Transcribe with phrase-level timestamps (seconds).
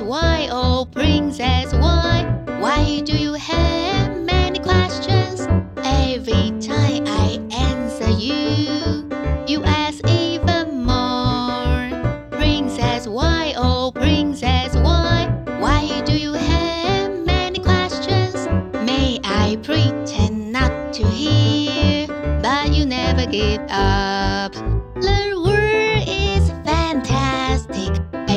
[0.00, 2.24] Why, oh princess, why?
[2.60, 3.85] Why do you have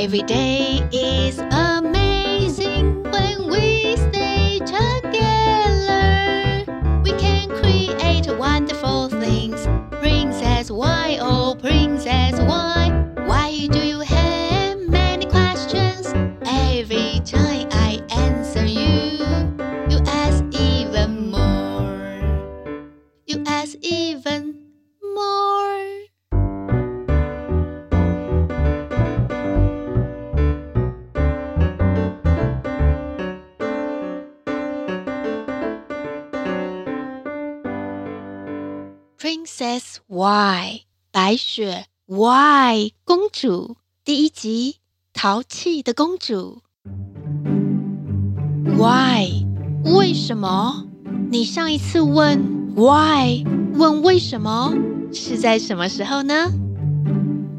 [0.01, 6.63] Every day is amazing when we stay together.
[7.03, 9.67] We can create wonderful things.
[9.99, 12.91] Princess, why, oh princess, why?
[13.25, 16.13] Why do you have many questions?
[16.45, 19.19] Every time I answer you,
[19.89, 22.23] you ask even more.
[23.25, 24.38] You ask even
[40.11, 44.77] Why 白雪 Why 公主第一集
[45.13, 46.63] 淘气的公主
[48.75, 49.45] Why
[49.83, 50.87] 为什么？
[51.29, 53.43] 你上一次问 Why
[53.75, 54.73] 问为什么？
[55.13, 56.47] 是在什么时候呢？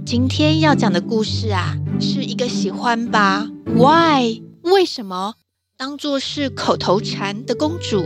[0.05, 5.35] 今天要讲的故事啊，是一个喜欢把 Why 为什么？
[5.77, 8.05] 当做是口头禅的公主，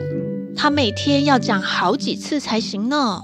[0.55, 3.23] 她每天要讲好几次才行呢。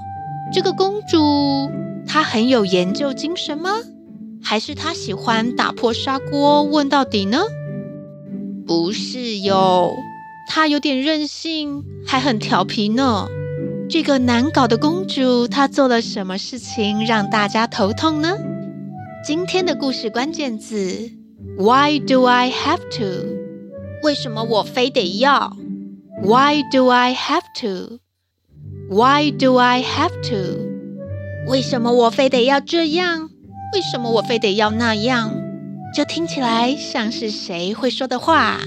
[0.52, 1.70] 这个公主
[2.06, 3.70] 她很有研究精神吗？
[4.42, 7.38] 还是她喜欢打破砂锅问到底呢？
[8.66, 9.92] 不是哟，
[10.48, 13.28] 她有点任性，还很调皮呢。
[13.88, 18.36] 这个难搞的公主，她做了什么事情让大家头痛呢？
[19.24, 21.10] 今天的故事关键字
[21.58, 23.26] ：Why do I have to？
[24.02, 25.56] 为什么我非得要
[26.22, 27.98] ？Why do I have to？
[28.90, 30.68] Why do I have to？
[31.46, 33.30] 为什么我非得要这样？
[33.72, 35.30] 为什么我非得要那样？
[35.94, 38.58] 这听起来像是谁会说的话？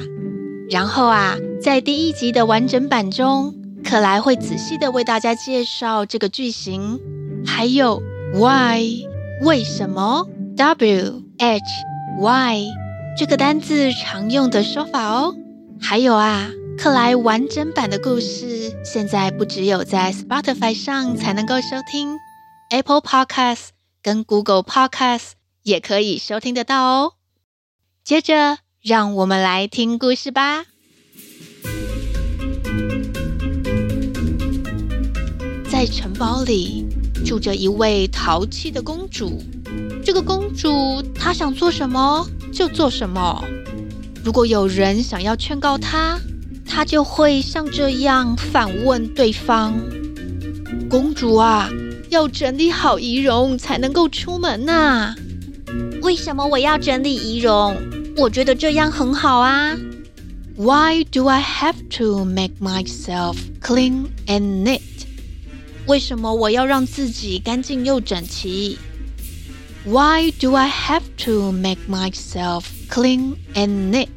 [0.69, 7.01] 然后啊，在第一集的完整版中，克莱会仔细的为大家介绍这个句型，
[7.45, 8.01] 还有
[8.33, 9.03] Why
[9.41, 10.25] 为什么
[10.55, 11.65] ？W H
[12.21, 12.67] Why
[13.17, 15.35] 这个单字常用的说法哦。
[15.81, 16.49] 还有啊。
[16.77, 22.17] 克莱完整版的故事，现在不只有在 Spotify 上才能够收听
[22.69, 23.69] ，Apple Podcast
[24.01, 25.31] 跟 Google Podcast
[25.63, 27.13] 也可以收听得到哦。
[28.03, 30.65] 接着，让我们来听故事吧。
[35.69, 36.85] 在城堡里
[37.25, 39.41] 住着一位淘气的公主，
[40.03, 43.43] 这个公主她想做什么就做什么。
[44.23, 46.19] 如果有人想要劝告她，
[46.75, 49.79] 他就会像这样反问对方
[50.89, 51.69] ：“公主啊，
[52.09, 55.13] 要整理好仪容才能够出门呐。
[56.01, 57.77] 为什么我要整理仪容？
[58.17, 59.77] 我觉得这样很好啊。
[60.57, 64.81] Why do I have to make myself clean and neat？
[65.85, 68.79] 为什么我要让自己干净又整齐
[69.85, 74.07] ？Why do I have to make myself clean and neat？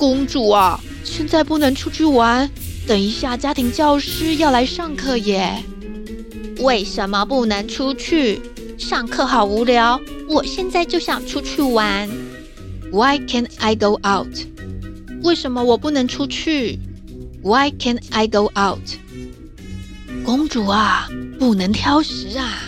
[0.00, 2.50] 公主啊，现在不能出去玩，
[2.86, 5.62] 等一下家庭教师要来上课耶。
[6.60, 8.40] 为什么不能出去？
[8.78, 12.08] 上课好无聊，我现在就想出去玩。
[12.90, 14.34] Why can't I go out？
[15.22, 16.78] 为什么我不能出去
[17.42, 18.80] ？Why can't I go out？
[20.24, 22.62] 公主啊，不能挑食啊。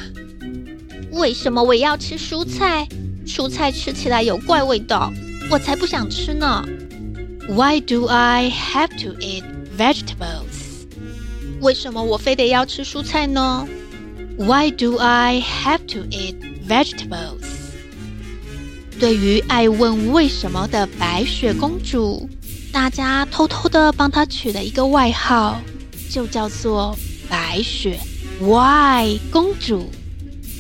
[1.12, 2.86] 为什么我要吃蔬菜？
[3.26, 5.10] 蔬菜吃起来有怪味道，
[5.50, 6.62] 我才不想吃呢。
[7.48, 9.42] Why do I have to eat
[9.76, 10.86] vegetables？
[11.60, 13.66] 为什么我非得要吃蔬菜呢
[14.38, 16.36] ？Why do I have to eat
[16.68, 17.42] vegetables？
[19.00, 22.30] 对于爱问为什么的白雪公主，
[22.70, 25.60] 大家偷偷的帮她取了一个外号，
[26.08, 26.96] 就叫做
[27.28, 27.98] 白雪
[28.40, 29.90] Why 公主。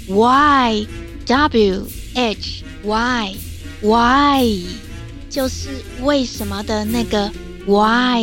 [0.08, 0.84] Why
[1.26, 3.36] W H Y
[3.80, 4.91] Why？
[5.32, 5.70] 就是
[6.02, 7.32] 为什么的那个
[7.66, 8.22] why，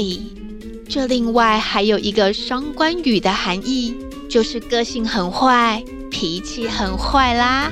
[0.88, 3.96] 这另外还有一个双关语的含义，
[4.30, 7.72] 就是个性很坏，脾气很坏啦。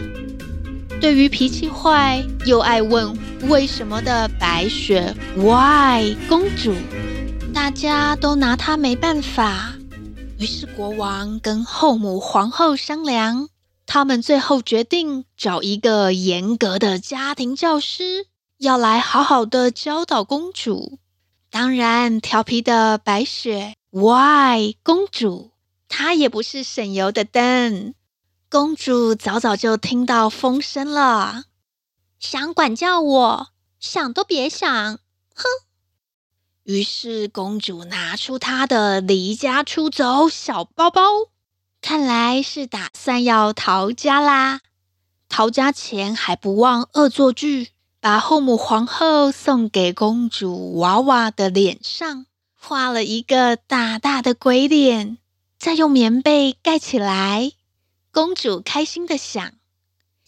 [0.99, 3.15] 对于脾气坏又爱问
[3.47, 6.73] 为什么的白雪 why 公主，
[7.53, 9.75] 大家都拿她没办法。
[10.39, 13.49] 于是国王跟后母皇后商量，
[13.85, 18.25] 他们最后决定找一个严格的家庭教师。
[18.57, 20.97] 要来好好的教导公主。
[21.51, 25.51] 当然，调皮的白雪 Why 公主，
[25.87, 27.93] 她也不是省油的灯。
[28.49, 31.43] 公主早早就听到风声了，
[32.19, 33.47] 想管教我，
[33.79, 34.99] 想都别想！
[35.35, 35.43] 哼！
[36.63, 41.01] 于是公主拿出她的离家出走小包包，
[41.79, 44.61] 看来是打算要逃家啦。
[45.29, 47.69] 逃家前还不忘恶作剧。
[47.99, 55.17] 把后母皇后送给公主娃娃的脸上画了一个大大的鬼脸，
[55.57, 57.51] 再用棉被盖起来。
[58.11, 59.53] 公主开心的想：“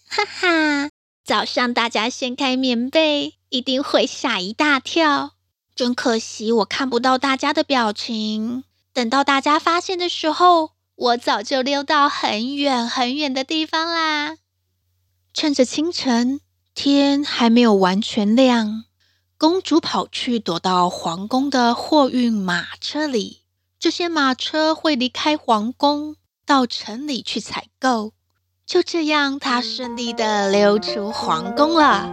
[0.10, 0.90] 哈哈，
[1.24, 5.34] 早上大家掀开棉被，一定会吓一大跳。
[5.76, 8.64] 真可惜，我看不到大家的表情。
[8.94, 14.38] 等到大家发现的时候，我早就溜到很远很远的地方啦。
[15.34, 16.42] 趁着清晨。”
[16.82, 18.86] 天还没有完全亮，
[19.38, 23.42] 公主跑去躲到皇宫的货运马车里。
[23.78, 26.16] 这些马车会离开皇宫，
[26.46, 28.14] 到城里去采购。
[28.66, 32.10] 就这样，她顺利的溜出皇宫了。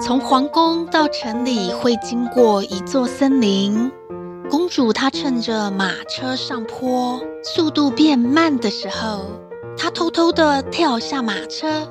[0.00, 3.92] 从皇宫到城里会经过一座森林。
[4.50, 9.24] 公主她趁着马车上坡，速度变慢的时候。
[9.78, 11.88] 她偷偷地跳下马车，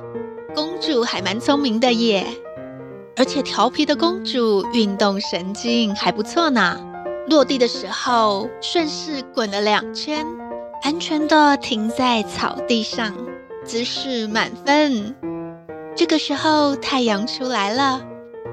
[0.54, 2.26] 公主还蛮聪明的耶，
[3.16, 6.78] 而且调皮的公主运动神经还不错呢。
[7.28, 10.26] 落地的时候顺势滚了两圈，
[10.82, 13.14] 安全地停在草地上，
[13.64, 15.14] 姿势满分。
[15.96, 18.00] 这个时候太阳出来了，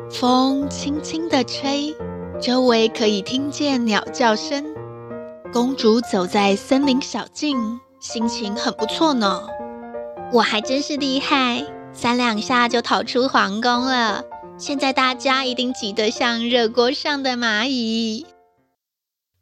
[0.10, 1.96] 风轻轻地吹，
[2.42, 4.66] 周围可以听见鸟叫声。
[5.54, 7.80] 公主走在森林小径。
[8.08, 9.48] 心情很不错呢，
[10.32, 14.24] 我还真是厉害，三两下就逃出皇宫了。
[14.60, 18.28] 现在大家一定急得像热锅上的蚂蚁。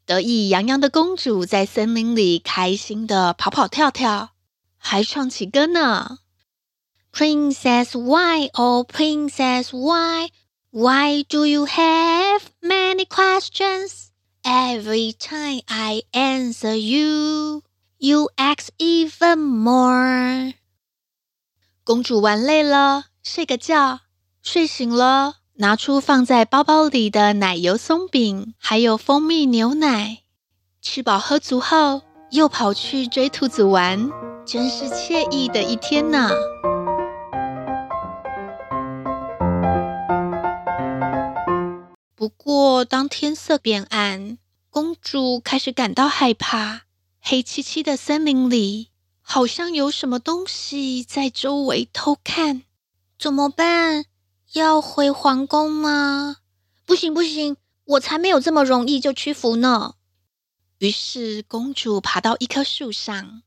[0.06, 4.30] 得意洋洋的公主在森林里开心地跑跑跳跳，
[4.77, 6.19] 还唱起歌呢。
[7.12, 10.30] Princess why oh Princess why
[10.71, 14.07] why do you have many questions
[14.42, 17.62] every time I answer you
[18.06, 20.56] You ask even more。
[21.86, 24.02] 公主玩累了，睡个觉。
[24.42, 30.24] 睡醒了，拿出放在包包里的奶油松饼，还有蜂蜜牛奶。
[30.82, 32.02] 吃饱喝足后，
[32.32, 34.12] 又跑去追兔子玩，
[34.46, 36.30] 真是惬意的一天呢。
[42.14, 44.38] 不过，当天色变暗，
[44.70, 46.82] 公主开始感到害怕。
[47.25, 48.90] 黑漆漆的森林里，
[49.22, 52.64] 好像有什么东西在周围偷看。
[53.18, 54.04] 怎么办？
[54.52, 56.36] 要回皇宫吗？
[56.86, 57.56] 不行不行，
[57.86, 59.94] 我才没有这么容易就屈服呢。
[60.80, 63.44] 于是公主爬到一棵树上，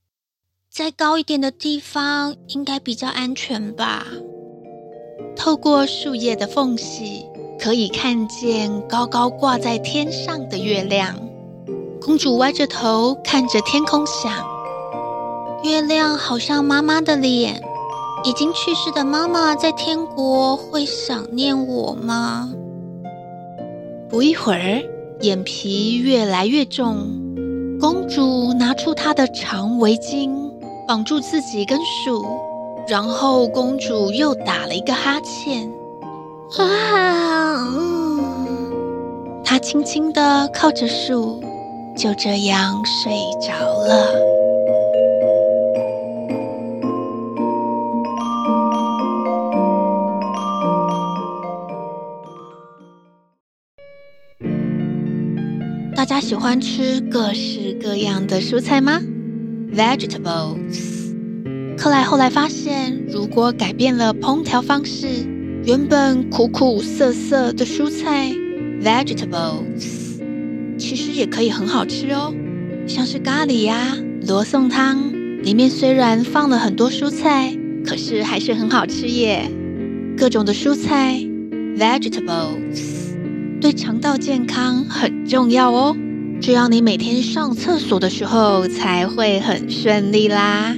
[0.70, 4.06] 再高一点的地方应该比较安全吧。
[5.36, 7.26] 透过树叶的缝隙，
[7.60, 11.25] 可以看见高高挂在天上的月亮。
[12.06, 14.32] 公主歪着头看着天空，想：
[15.64, 17.60] 月亮好像妈妈的脸。
[18.22, 22.48] 已经去世的妈妈在天国会想念我吗？
[24.08, 24.84] 不一会儿，
[25.22, 27.08] 眼皮越来越重。
[27.80, 30.30] 公主拿出她的长围巾，
[30.86, 32.24] 绑住自己跟树，
[32.86, 35.68] 然后公主又打了一个哈欠。
[36.56, 37.66] 啊！
[37.76, 38.20] 嗯，
[39.44, 41.42] 她轻轻地靠着树。
[41.96, 44.12] 就这样睡着了。
[55.96, 59.00] 大家喜欢吃各式各样的蔬菜吗
[59.74, 61.14] ？Vegetables。
[61.78, 65.08] 克莱后来发现，如果改变了烹调方式，
[65.64, 68.30] 原本苦苦涩涩的蔬菜
[68.82, 69.95] ，Vegetables。
[70.78, 72.34] 其实也可以很好吃哦，
[72.86, 79.50] 像是咖喱呀、罗宋汤，里面虽然放了很多蔬菜，可是还是很好吃耶。
[80.16, 81.18] 各种的蔬菜
[81.76, 83.14] ，vegetables，
[83.60, 85.96] 对肠道健康很重要哦，
[86.40, 90.74] 这样你每天上厕所的时候才会很顺利啦。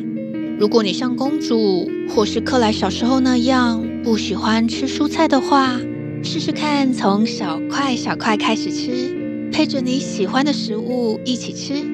[0.59, 5.79] 如果你像公主或是克莱小时候那样不喜欢吃蔬菜的话，
[6.23, 9.18] 试试看从小块小块开始吃。
[9.59, 11.85] 配着你喜欢的食物一起吃，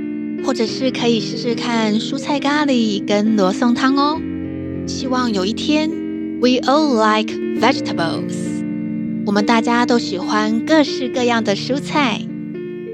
[0.44, 4.20] 或者是可以试试看蔬菜咖喱跟罗宋汤哦。
[4.86, 5.88] 希望有一天
[6.42, 8.34] ，We all like vegetables。
[9.24, 12.20] 我们大家都喜欢各式各样的蔬菜。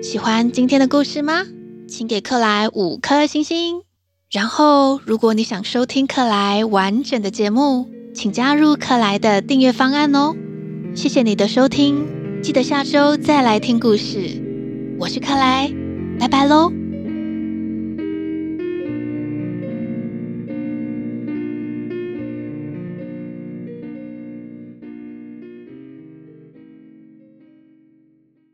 [0.04, 1.44] 喜欢今天的故事吗？
[1.88, 3.82] 请给克莱五颗星星。
[4.30, 10.36] 然后，如果你想收听克莱完整的节目，请加入克莱的订阅方案哦。
[10.94, 12.06] 谢谢你的收听，
[12.40, 14.49] 记得下周再来听故事。
[15.00, 15.72] 我是克莱，
[16.18, 16.79] 拜拜喽。